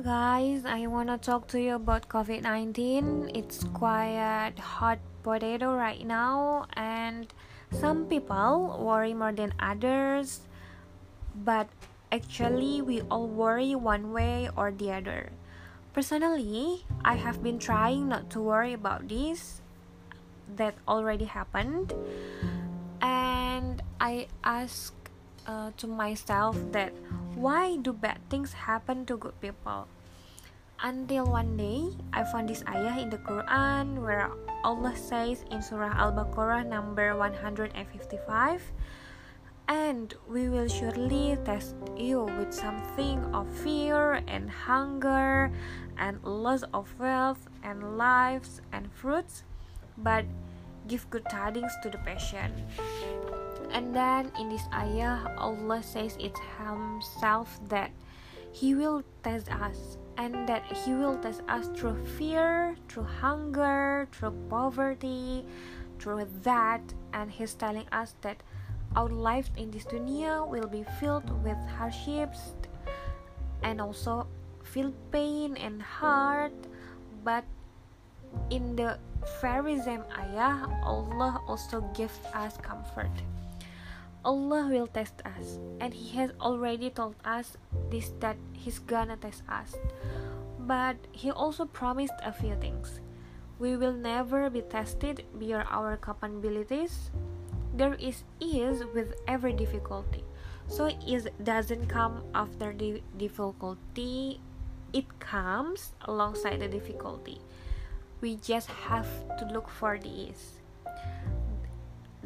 [0.00, 0.64] Guys.
[0.64, 3.36] I want to talk to you about COVID 19.
[3.36, 7.28] It's quite hot potato right now, and
[7.68, 10.48] some people worry more than others,
[11.36, 11.68] but
[12.10, 15.36] actually, we all worry one way or the other.
[15.92, 19.60] Personally, I have been trying not to worry about this
[20.56, 21.92] that already happened,
[23.04, 24.96] and I ask
[25.46, 26.92] uh, to myself that
[27.34, 29.86] why do bad things happen to good people?
[30.82, 34.32] Until one day, I found this ayah in the Quran where
[34.64, 37.76] Allah says in Surah Al Baqarah number 155
[39.70, 45.52] and we will surely test you with something of fear and hunger
[45.96, 49.44] and loss of wealth and lives and fruits,
[49.96, 50.24] but
[50.88, 52.52] give good tidings to the patient.
[53.72, 57.90] And then in this ayah, Allah says it Himself that
[58.52, 59.96] He will test us.
[60.16, 65.44] And that He will test us through fear, through hunger, through poverty,
[65.98, 68.42] through that, and He's telling us that
[68.96, 72.52] our life in this dunya will be filled with hardships
[73.62, 74.26] and also
[74.64, 76.52] feel pain and hurt,
[77.24, 77.44] but
[78.50, 78.98] in the
[79.40, 83.10] very same ayah, Allah also gives us comfort.
[84.24, 87.56] Allah will test us, and He has already told us
[87.88, 89.76] this that He's gonna test us.
[90.58, 93.00] But He also promised a few things.
[93.58, 97.10] We will never be tested beyond our capabilities.
[97.72, 100.24] There is ease with every difficulty.
[100.68, 104.40] So ease doesn't come after the difficulty,
[104.92, 107.40] it comes alongside the difficulty.
[108.20, 110.60] We just have to look for the ease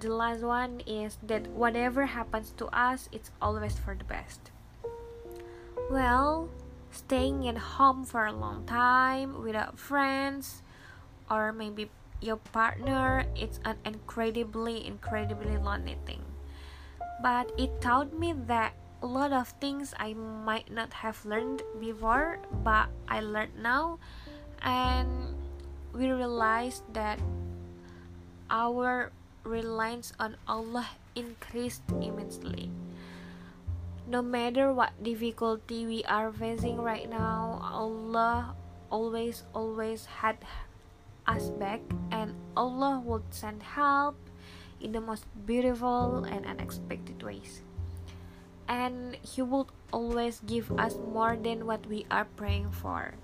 [0.00, 4.50] the last one is that whatever happens to us, it's always for the best.
[5.90, 6.48] Well,
[6.90, 10.62] staying at home for a long time without friends
[11.30, 16.24] or maybe your partner, it's an incredibly, incredibly lonely thing.
[17.22, 18.72] But it taught me that
[19.02, 23.98] a lot of things I might not have learned before, but I learned now,
[24.62, 25.36] and
[25.92, 27.18] we realized that
[28.50, 29.12] our
[29.44, 32.70] reliance on Allah increased immensely.
[34.06, 38.54] No matter what difficulty we are facing right now, Allah
[38.90, 40.38] always, always had
[41.26, 41.80] us back,
[42.10, 44.16] and Allah would send help
[44.80, 47.62] in the most beautiful and unexpected ways.
[48.66, 53.14] And He would always give us more than what we are praying for.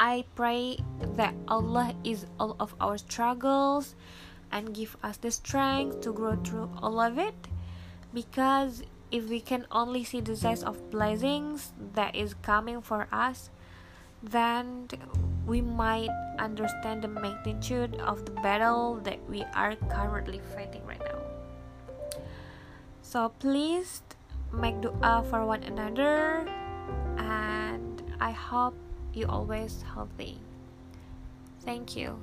[0.00, 0.78] I pray
[1.14, 3.94] that Allah is all of our struggles
[4.52, 7.48] and give us the strength to grow through all of it.
[8.12, 13.50] Because if we can only see the size of blessings that is coming for us
[14.22, 14.86] then
[15.46, 21.18] we might understand the magnitude of the battle that we are currently fighting right now.
[23.02, 24.02] So please
[24.52, 26.44] make dua for one another
[27.16, 28.74] and i hope
[29.14, 30.38] you always healthy.
[31.62, 32.20] Thank you